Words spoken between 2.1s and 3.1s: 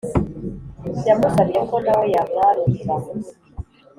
yamwarurira